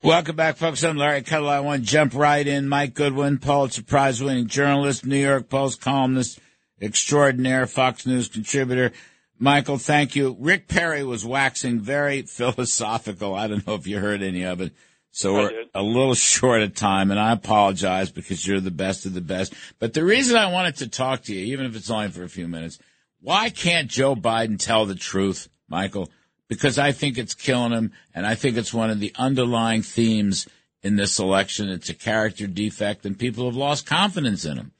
Welcome 0.00 0.36
back, 0.36 0.58
folks. 0.58 0.84
I'm 0.84 0.96
Larry 0.96 1.22
Kudlow. 1.22 1.48
I 1.48 1.58
want 1.58 1.84
to 1.84 1.90
jump 1.90 2.14
right 2.14 2.46
in. 2.46 2.68
Mike 2.68 2.94
Goodwin, 2.94 3.38
Pulitzer 3.38 3.82
Prize 3.82 4.22
winning 4.22 4.46
journalist, 4.46 5.04
New 5.04 5.16
York 5.16 5.48
Post 5.48 5.80
columnist, 5.80 6.38
extraordinaire, 6.80 7.66
Fox 7.66 8.06
News 8.06 8.28
contributor. 8.28 8.92
Michael, 9.40 9.76
thank 9.76 10.14
you. 10.14 10.36
Rick 10.38 10.68
Perry 10.68 11.02
was 11.02 11.26
waxing 11.26 11.80
very 11.80 12.22
philosophical. 12.28 13.34
I 13.34 13.48
don't 13.48 13.66
know 13.66 13.74
if 13.74 13.88
you 13.88 13.98
heard 13.98 14.22
any 14.22 14.44
of 14.44 14.60
it. 14.60 14.72
So 15.10 15.34
we're 15.34 15.64
a 15.74 15.82
little 15.82 16.14
short 16.14 16.62
of 16.62 16.76
time, 16.76 17.10
and 17.10 17.18
I 17.18 17.32
apologize 17.32 18.12
because 18.12 18.46
you're 18.46 18.60
the 18.60 18.70
best 18.70 19.04
of 19.04 19.14
the 19.14 19.20
best. 19.20 19.52
But 19.80 19.94
the 19.94 20.04
reason 20.04 20.36
I 20.36 20.52
wanted 20.52 20.76
to 20.76 20.88
talk 20.88 21.22
to 21.24 21.34
you, 21.34 21.46
even 21.46 21.66
if 21.66 21.74
it's 21.74 21.90
only 21.90 22.10
for 22.10 22.22
a 22.22 22.28
few 22.28 22.46
minutes, 22.46 22.78
why 23.20 23.50
can't 23.50 23.90
Joe 23.90 24.14
Biden 24.14 24.60
tell 24.60 24.86
the 24.86 24.94
truth, 24.94 25.48
Michael? 25.68 26.08
Because 26.48 26.78
I 26.78 26.92
think 26.92 27.18
it's 27.18 27.34
killing 27.34 27.72
him, 27.72 27.92
and 28.14 28.26
I 28.26 28.34
think 28.34 28.56
it's 28.56 28.74
one 28.74 28.90
of 28.90 29.00
the 29.00 29.12
underlying 29.16 29.82
themes 29.82 30.48
in 30.82 30.96
this 30.96 31.18
election. 31.18 31.68
It's 31.68 31.88
a 31.88 31.94
character 31.94 32.46
defect, 32.46 33.04
and 33.04 33.18
people 33.18 33.46
have 33.46 33.56
lost 33.56 33.86
confidence 33.86 34.44
in 34.44 34.56
him. 34.56 34.72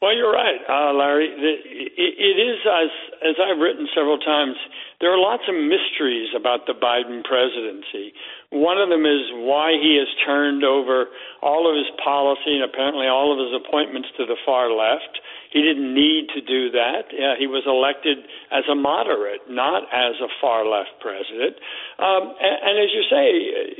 Well, 0.00 0.16
you're 0.16 0.32
right, 0.32 0.64
uh, 0.64 0.96
Larry. 0.96 1.28
It 1.28 2.36
is 2.40 2.56
as 2.64 2.88
as 3.20 3.36
I've 3.36 3.60
written 3.60 3.86
several 3.94 4.16
times. 4.16 4.56
There 5.00 5.12
are 5.12 5.20
lots 5.20 5.44
of 5.44 5.54
mysteries 5.54 6.32
about 6.32 6.64
the 6.64 6.72
Biden 6.72 7.20
presidency. 7.24 8.12
One 8.48 8.80
of 8.80 8.88
them 8.88 9.04
is 9.04 9.28
why 9.44 9.76
he 9.76 10.00
has 10.00 10.08
turned 10.24 10.64
over 10.64 11.08
all 11.42 11.68
of 11.68 11.76
his 11.76 11.88
policy 12.02 12.56
and 12.56 12.64
apparently 12.64 13.08
all 13.08 13.32
of 13.32 13.40
his 13.40 13.52
appointments 13.52 14.08
to 14.16 14.24
the 14.24 14.40
far 14.44 14.72
left. 14.72 15.20
He 15.50 15.62
didn't 15.66 15.90
need 15.94 16.30
to 16.34 16.40
do 16.40 16.70
that. 16.70 17.10
Uh, 17.10 17.34
he 17.34 17.50
was 17.50 17.66
elected 17.66 18.22
as 18.54 18.62
a 18.70 18.78
moderate, 18.78 19.50
not 19.50 19.82
as 19.90 20.14
a 20.22 20.30
far 20.38 20.62
left 20.62 20.94
president. 21.02 21.58
Um, 21.98 22.38
and, 22.38 22.56
and 22.70 22.74
as 22.78 22.90
you 22.94 23.02
say, 23.10 23.26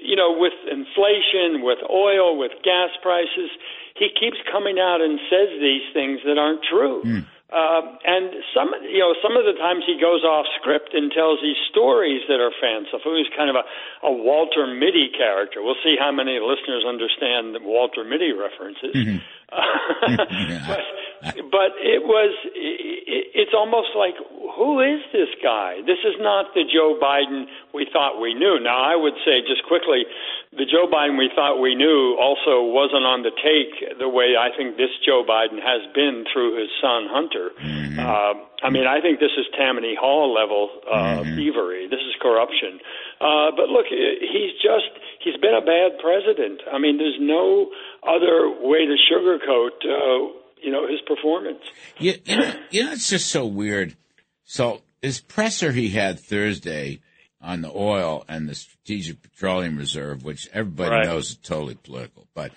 you 0.03 0.19
know, 0.19 0.35
with 0.35 0.55
inflation, 0.67 1.63
with 1.63 1.79
oil, 1.87 2.35
with 2.35 2.51
gas 2.67 2.91
prices, 3.03 3.55
he 3.95 4.11
keeps 4.11 4.43
coming 4.51 4.83
out 4.83 4.99
and 4.99 5.23
says 5.31 5.63
these 5.63 5.87
things 5.95 6.19
that 6.27 6.39
aren't 6.43 6.67
true. 6.67 7.07
Mm. 7.07 7.23
Uh, 7.51 7.83
and 8.07 8.31
some, 8.55 8.71
you 8.87 9.03
know, 9.03 9.15
some 9.19 9.35
of 9.35 9.43
the 9.43 9.55
times 9.59 9.83
he 9.83 9.99
goes 9.99 10.23
off 10.23 10.47
script 10.59 10.95
and 10.95 11.11
tells 11.11 11.43
these 11.43 11.59
stories 11.71 12.23
that 12.31 12.39
are 12.39 12.55
fanciful. 12.63 13.15
He's 13.19 13.31
kind 13.35 13.51
of 13.51 13.59
a, 13.59 13.67
a 14.07 14.13
Walter 14.15 14.71
Mitty 14.71 15.11
character. 15.11 15.59
We'll 15.59 15.79
see 15.83 15.99
how 15.99 16.11
many 16.11 16.39
listeners 16.39 16.87
understand 16.87 17.55
the 17.55 17.63
Walter 17.63 18.07
Mitty 18.07 18.31
references. 18.31 18.95
Mm-hmm. 18.95 19.19
but, 20.71 20.83
but 21.23 21.77
it 21.81 22.03
was, 22.03 22.33
it, 22.55 23.27
it's 23.35 23.55
almost 23.55 23.93
like, 23.97 24.15
who 24.57 24.81
is 24.81 25.01
this 25.13 25.29
guy? 25.43 25.81
This 25.87 26.01
is 26.05 26.17
not 26.19 26.53
the 26.55 26.65
Joe 26.65 26.99
Biden 27.01 27.47
we 27.73 27.87
thought 27.93 28.21
we 28.21 28.35
knew. 28.35 28.59
Now, 28.61 28.83
I 28.83 28.97
would 28.97 29.15
say 29.25 29.41
just 29.47 29.65
quickly, 29.65 30.05
the 30.53 30.67
Joe 30.67 30.91
Biden 30.91 31.17
we 31.17 31.31
thought 31.35 31.61
we 31.61 31.75
knew 31.75 32.19
also 32.19 32.67
wasn't 32.67 33.07
on 33.07 33.23
the 33.23 33.31
take 33.39 33.99
the 33.99 34.09
way 34.09 34.35
I 34.35 34.51
think 34.57 34.77
this 34.77 34.91
Joe 35.07 35.23
Biden 35.23 35.63
has 35.63 35.87
been 35.95 36.25
through 36.33 36.59
his 36.59 36.69
son 36.83 37.07
Hunter. 37.07 37.55
Mm-hmm. 37.63 37.99
Uh, 38.03 38.35
I 38.63 38.69
mean, 38.69 38.87
I 38.87 39.01
think 39.01 39.21
this 39.21 39.33
is 39.39 39.47
Tammany 39.57 39.95
Hall 39.95 40.35
level 40.35 40.69
uh, 40.91 41.23
mm-hmm. 41.23 41.37
thievery. 41.37 41.87
This 41.87 42.03
is 42.03 42.19
corruption. 42.21 42.81
Uh, 43.21 43.55
but 43.55 43.71
look, 43.71 43.87
he's 43.87 44.53
just 44.59 44.91
he's 45.23 45.39
been 45.39 45.55
a 45.55 45.65
bad 45.65 46.03
president. 46.03 46.61
I 46.67 46.79
mean, 46.79 46.99
there's 46.99 47.21
no 47.21 47.71
other 48.03 48.51
way 48.61 48.85
to 48.85 48.97
sugarcoat 49.07 49.79
uh, 49.87 50.40
you 50.63 50.71
know 50.71 50.87
his 50.87 51.01
performance. 51.07 51.61
You, 51.99 52.15
you 52.25 52.37
know, 52.37 52.55
you 52.71 52.85
know, 52.85 52.93
it's 52.93 53.09
just 53.09 53.29
so 53.29 53.47
weird. 53.47 53.97
So 54.45 54.83
his 55.03 55.21
presser 55.21 55.73
he 55.73 55.91
had 55.91 56.19
Thursday 56.19 57.01
on 57.41 57.63
the 57.63 57.73
oil 57.75 58.25
and 58.29 58.49
the 58.49 58.55
Strategic 58.55 59.23
Petroleum 59.23 59.77
Reserve, 59.77 60.25
which 60.25 60.49
everybody 60.53 60.91
right. 60.91 61.07
knows 61.07 61.31
is 61.31 61.37
totally 61.37 61.77
political. 61.77 62.27
But 62.35 62.53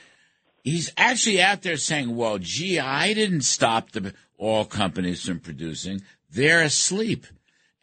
he's 0.64 0.92
actually 0.98 1.42
out 1.42 1.62
there 1.62 1.78
saying, 1.78 2.16
well, 2.16 2.38
gee, 2.38 2.80
I 2.80 3.14
didn't 3.14 3.42
stop 3.42 3.92
the 3.92 4.14
oil 4.42 4.66
companies 4.66 5.26
from 5.26 5.40
producing. 5.40 6.02
They're 6.30 6.64
asleep. 6.64 7.26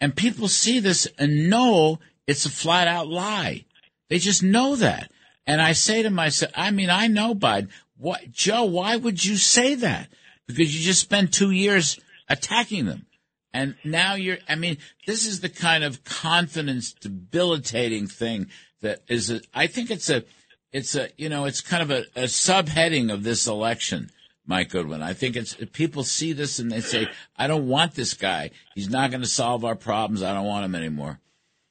And 0.01 0.17
people 0.17 0.49
see 0.49 0.79
this 0.81 1.07
and 1.19 1.49
know 1.49 2.01
it's 2.27 2.47
a 2.47 2.51
flat 2.51 2.89
out 2.89 3.09
lie. 3.09 3.65
They 4.09 4.19
just 4.19 4.43
know 4.43 4.77
that. 4.77 5.11
And 5.47 5.61
I 5.61 5.73
say 5.73 6.03
to 6.03 6.11
myself, 6.11 6.53
I 6.55 6.71
mean, 6.71 6.91
I 6.91 7.07
know, 7.07 7.35
Biden, 7.35 7.69
what, 8.01 8.31
Joe, 8.33 8.65
why 8.65 8.97
would 8.97 9.25
you 9.25 9.37
say 9.37 9.75
that? 9.77 10.09
Because 10.47 10.77
you 10.77 10.83
just 10.85 11.03
spent 11.03 11.35
two 11.35 11.51
years 11.51 12.01
attacking 12.29 12.87
them. 12.87 13.07
And 13.53 13.75
now 13.85 14.15
you're, 14.15 14.39
I 14.49 14.55
mean, 14.55 14.79
this 15.07 15.27
is 15.27 15.41
the 15.41 15.49
kind 15.49 15.85
of 15.85 16.03
confidence 16.05 16.93
debilitating 16.93 18.07
thing 18.07 18.47
that 18.81 19.03
is, 19.09 19.31
a, 19.31 19.41
I 19.53 19.67
think 19.67 19.91
it's 19.91 20.09
a, 20.09 20.25
it's 20.73 20.95
a, 20.95 21.09
you 21.19 21.29
know, 21.29 21.45
it's 21.45 21.61
kind 21.61 21.83
of 21.83 21.91
a, 21.91 22.05
a 22.17 22.25
subheading 22.25 23.13
of 23.13 23.23
this 23.23 23.47
election, 23.47 24.11
Mike 24.47 24.71
Goodwin. 24.71 25.03
I 25.03 25.13
think 25.13 25.37
it's, 25.37 25.57
people 25.73 26.05
see 26.05 26.33
this 26.33 26.59
and 26.59 26.71
they 26.71 26.81
say, 26.81 27.09
I 27.37 27.49
don't 27.49 27.69
want 27.69 27.95
this 27.95 28.15
guy. 28.15 28.51
He's 28.75 28.89
not 28.89 29.11
going 29.11 29.23
to 29.23 29.29
solve 29.29 29.65
our 29.65 29.75
problems. 29.75 30.23
I 30.23 30.33
don't 30.33 30.47
want 30.47 30.65
him 30.65 30.75
anymore. 30.75 31.21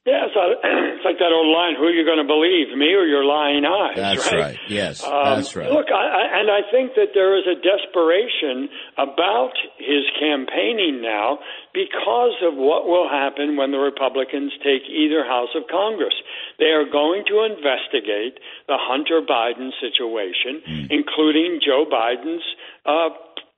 Yeah, 0.07 0.31
so 0.31 0.39
it's 0.63 1.03
like 1.03 1.19
that 1.19 1.35
old 1.35 1.51
line: 1.51 1.75
"Who 1.75 1.83
are 1.83 1.93
you 1.93 2.07
going 2.07 2.23
to 2.23 2.27
believe, 2.27 2.71
me 2.71 2.95
or 2.95 3.03
your 3.03 3.27
lying 3.27 3.67
eyes?" 3.67 3.99
That's 3.99 4.31
right. 4.31 4.55
right. 4.55 4.59
Yes, 4.67 5.03
um, 5.03 5.35
that's 5.35 5.55
right. 5.55 5.69
Look, 5.69 5.91
I, 5.91 5.99
I, 5.99 6.23
and 6.39 6.47
I 6.47 6.63
think 6.71 6.95
that 6.95 7.11
there 7.13 7.35
is 7.35 7.43
a 7.43 7.59
desperation 7.59 8.71
about 8.95 9.53
his 9.77 10.07
campaigning 10.15 11.03
now 11.03 11.39
because 11.75 12.39
of 12.47 12.55
what 12.55 12.87
will 12.87 13.11
happen 13.11 13.59
when 13.59 13.71
the 13.75 13.77
Republicans 13.77 14.55
take 14.63 14.87
either 14.87 15.27
house 15.27 15.51
of 15.53 15.67
Congress. 15.67 16.15
They 16.57 16.71
are 16.71 16.87
going 16.87 17.27
to 17.27 17.43
investigate 17.43 18.39
the 18.71 18.79
Hunter 18.79 19.19
Biden 19.19 19.75
situation, 19.83 20.63
mm. 20.63 20.87
including 20.95 21.59
Joe 21.59 21.83
Biden's 21.83 22.47
uh, 22.87 23.11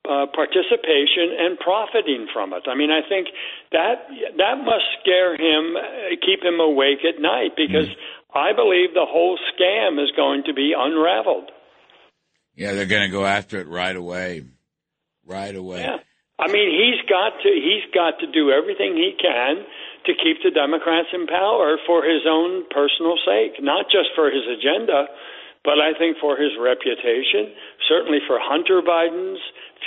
uh, 0.08 0.26
participation 0.34 1.30
and 1.38 1.58
profiting 1.58 2.26
from 2.32 2.52
it. 2.52 2.64
I 2.66 2.74
mean, 2.74 2.90
I 2.90 3.06
think 3.08 3.28
that 3.70 4.10
that 4.36 4.56
must 4.64 4.84
scare 5.00 5.34
him, 5.34 5.76
uh, 5.76 6.16
keep 6.24 6.42
him 6.42 6.58
awake 6.58 7.06
at 7.06 7.22
night, 7.22 7.54
because 7.56 7.86
mm. 7.86 7.96
I 8.34 8.52
believe 8.52 8.94
the 8.94 9.06
whole 9.06 9.38
scam 9.54 10.02
is 10.02 10.10
going 10.16 10.42
to 10.46 10.54
be 10.54 10.74
unraveled. 10.76 11.50
Yeah, 12.56 12.72
they're 12.72 12.86
going 12.86 13.08
to 13.08 13.14
go 13.14 13.24
after 13.24 13.60
it 13.60 13.68
right 13.68 13.94
away, 13.94 14.44
right 15.24 15.54
away. 15.54 15.82
Yeah. 15.82 15.98
I 16.38 16.50
mean, 16.50 16.74
he's 16.74 16.98
got 17.08 17.38
to 17.38 17.50
he's 17.54 17.86
got 17.94 18.18
to 18.20 18.26
do 18.26 18.50
everything 18.50 18.96
he 18.96 19.14
can 19.14 19.62
to 20.06 20.12
keep 20.18 20.42
the 20.42 20.50
Democrats 20.50 21.14
in 21.14 21.26
power 21.26 21.78
for 21.86 22.02
his 22.02 22.26
own 22.26 22.66
personal 22.74 23.14
sake, 23.22 23.62
not 23.62 23.86
just 23.86 24.10
for 24.16 24.26
his 24.26 24.42
agenda, 24.50 25.06
but 25.62 25.78
I 25.78 25.94
think 25.94 26.18
for 26.18 26.34
his 26.34 26.50
reputation, 26.58 27.54
certainly 27.88 28.18
for 28.26 28.42
Hunter 28.42 28.82
Biden's 28.82 29.38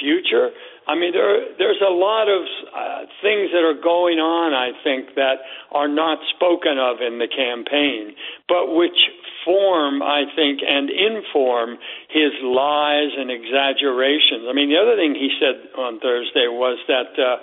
future. 0.05 0.53
I 0.85 0.93
mean, 0.93 1.17
there 1.17 1.57
there's 1.57 1.81
a 1.81 1.89
lot 1.89 2.29
of 2.29 2.45
uh, 2.69 3.09
things 3.25 3.49
that 3.49 3.66
are 3.66 3.73
going 3.73 4.21
on. 4.21 4.53
I 4.53 4.69
think 4.85 5.17
that 5.17 5.41
are 5.73 5.89
not 5.89 6.21
spoken 6.38 6.77
of 6.77 7.01
in 7.01 7.17
the 7.17 7.25
campaign, 7.25 8.13
but 8.45 8.69
which 8.77 9.09
form, 9.41 10.05
I 10.05 10.29
think, 10.38 10.61
and 10.61 10.93
inform 10.93 11.81
his 12.13 12.37
lies 12.46 13.17
and 13.17 13.34
exaggerations. 13.34 14.46
I 14.46 14.53
mean, 14.53 14.69
the 14.69 14.78
other 14.78 14.93
thing 14.93 15.17
he 15.17 15.34
said 15.41 15.73
on 15.73 15.97
Thursday 15.99 16.46
was 16.46 16.78
that. 16.85 17.17
Uh, 17.17 17.41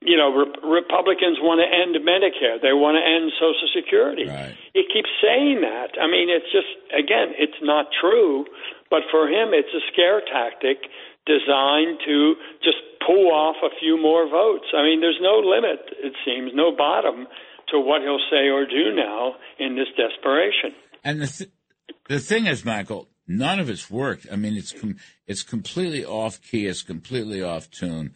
you 0.00 0.16
know, 0.16 0.30
Re- 0.30 0.78
Republicans 0.78 1.42
want 1.42 1.58
to 1.58 1.66
end 1.66 1.98
Medicare. 2.06 2.62
They 2.62 2.70
want 2.70 2.94
to 2.94 3.02
end 3.02 3.34
Social 3.34 3.66
Security. 3.74 4.30
Right. 4.30 4.54
He 4.70 4.86
keeps 4.86 5.10
saying 5.18 5.66
that. 5.66 5.98
I 5.98 6.06
mean, 6.06 6.30
it's 6.30 6.46
just, 6.54 6.70
again, 6.94 7.34
it's 7.34 7.58
not 7.66 7.90
true. 7.98 8.46
But 8.90 9.02
for 9.10 9.26
him, 9.26 9.50
it's 9.50 9.74
a 9.74 9.82
scare 9.90 10.22
tactic 10.22 10.86
designed 11.28 12.00
to 12.08 12.34
just 12.64 12.80
pull 13.06 13.30
off 13.30 13.56
a 13.62 13.70
few 13.78 14.00
more 14.00 14.28
votes. 14.28 14.66
I 14.74 14.82
mean, 14.82 15.00
there's 15.00 15.20
no 15.20 15.38
limit, 15.38 15.80
it 16.00 16.14
seems, 16.24 16.52
no 16.54 16.74
bottom 16.74 17.26
to 17.70 17.78
what 17.78 18.02
he'll 18.02 18.24
say 18.30 18.48
or 18.48 18.64
do 18.64 18.96
now 18.96 19.34
in 19.58 19.76
this 19.76 19.88
desperation. 19.96 20.72
And 21.04 21.20
the 21.20 21.26
th- 21.26 21.50
the 22.08 22.18
thing 22.18 22.46
is, 22.46 22.64
Michael, 22.64 23.08
none 23.26 23.60
of 23.60 23.68
it's 23.68 23.90
worked. 23.90 24.26
I 24.32 24.36
mean, 24.36 24.56
it's 24.56 24.72
com- 24.72 24.96
it's 25.26 25.42
completely 25.42 26.04
off 26.04 26.40
key. 26.42 26.66
It's 26.66 26.82
completely 26.82 27.42
off 27.42 27.70
tune. 27.70 28.14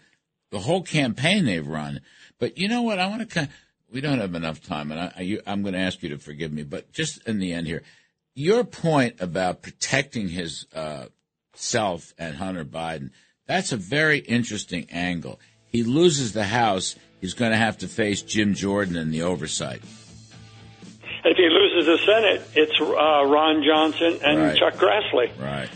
The 0.50 0.60
whole 0.60 0.82
campaign 0.82 1.44
they've 1.44 1.66
run. 1.66 2.00
But 2.38 2.58
you 2.58 2.68
know 2.68 2.82
what? 2.82 2.98
I 2.98 3.06
want 3.06 3.28
to 3.28 3.48
we 3.90 4.00
don't 4.00 4.18
have 4.18 4.34
enough 4.34 4.62
time, 4.62 4.90
and 4.90 5.00
I, 5.00 5.12
I, 5.16 5.38
I'm 5.46 5.62
going 5.62 5.74
to 5.74 5.80
ask 5.80 6.02
you 6.02 6.08
to 6.10 6.18
forgive 6.18 6.52
me. 6.52 6.62
But 6.62 6.92
just 6.92 7.26
in 7.28 7.38
the 7.38 7.52
end 7.52 7.66
here, 7.66 7.82
your 8.34 8.64
point 8.64 9.20
about 9.20 9.62
protecting 9.62 10.28
his 10.28 10.66
uh, 10.74 11.06
self 11.54 12.14
and 12.18 12.36
Hunter 12.36 12.64
Biden, 12.64 13.10
that's 13.46 13.72
a 13.72 13.76
very 13.76 14.18
interesting 14.18 14.86
angle. 14.90 15.40
He 15.66 15.82
loses 15.82 16.32
the 16.32 16.44
House, 16.44 16.96
he's 17.20 17.34
going 17.34 17.50
to 17.50 17.56
have 17.56 17.78
to 17.78 17.88
face 17.88 18.22
Jim 18.22 18.54
Jordan 18.54 18.96
in 18.96 19.10
the 19.10 19.22
oversight. 19.22 19.82
If 21.24 21.36
he 21.36 21.48
loses 21.48 21.86
the 21.86 21.98
Senate, 22.04 22.42
it's 22.54 22.80
uh, 22.80 23.24
Ron 23.26 23.62
Johnson 23.62 24.18
and 24.24 24.38
Right. 24.40 24.58
Chuck 24.58 24.74
Grassley. 24.74 25.30
Right. 25.40 25.68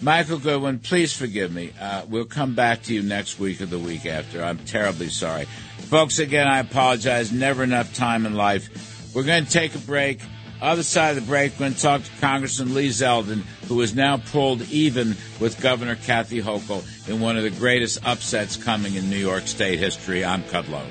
Michael 0.00 0.38
Goodwin, 0.38 0.78
please 0.78 1.12
forgive 1.12 1.52
me. 1.52 1.72
Uh, 1.78 2.04
we'll 2.08 2.24
come 2.24 2.54
back 2.54 2.82
to 2.84 2.94
you 2.94 3.02
next 3.02 3.38
week 3.38 3.60
or 3.60 3.66
the 3.66 3.78
week 3.78 4.06
after. 4.06 4.42
I'm 4.42 4.58
terribly 4.58 5.08
sorry. 5.08 5.44
Folks, 5.90 6.18
again, 6.18 6.46
I 6.46 6.60
apologize. 6.60 7.32
Never 7.32 7.62
enough 7.64 7.94
time 7.94 8.24
in 8.24 8.34
life. 8.34 9.12
We're 9.14 9.24
going 9.24 9.44
to 9.44 9.50
take 9.50 9.74
a 9.74 9.78
break. 9.78 10.20
Other 10.60 10.82
side 10.82 11.16
of 11.16 11.24
the 11.24 11.28
break, 11.28 11.52
we're 11.52 11.58
going 11.60 11.74
to 11.74 11.80
talk 11.80 12.02
to 12.02 12.10
Congressman 12.20 12.74
Lee 12.74 12.88
Zeldin, 12.88 13.42
who 13.68 13.80
is 13.80 13.94
now 13.94 14.16
pulled 14.16 14.62
even 14.70 15.16
with 15.38 15.60
Governor 15.60 15.94
Kathy 15.94 16.42
Hochul 16.42 16.82
in 17.08 17.20
one 17.20 17.36
of 17.36 17.44
the 17.44 17.50
greatest 17.50 18.04
upsets 18.04 18.56
coming 18.56 18.94
in 18.94 19.08
New 19.08 19.16
York 19.16 19.46
State 19.46 19.78
history. 19.78 20.24
I'm 20.24 20.42
Kudlow. 20.42 20.84